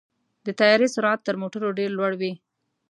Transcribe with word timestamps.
د 0.45 0.47
طیارې 0.59 0.87
سرعت 0.95 1.19
تر 1.27 1.35
موټرو 1.41 1.75
ډېر 1.79 1.89
لوړ 1.97 2.11
وي. 2.21 2.31